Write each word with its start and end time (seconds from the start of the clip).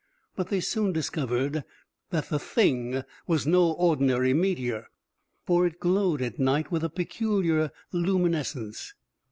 But 0.35 0.47
they 0.47 0.61
soon 0.61 0.93
discovered 0.93 1.63
that 2.09 2.29
the 2.29 2.39
Thing 2.39 3.03
was 3.27 3.45
no 3.45 3.73
ordinary 3.73 4.33
meteor, 4.33 4.87
for 5.45 5.67
it 5.67 5.79
glowed 5.79 6.23
at 6.23 6.39
night 6.39 6.71
with 6.71 6.83
a 6.83 6.89
peculiar 6.89 7.71
luminescence. 7.91 8.95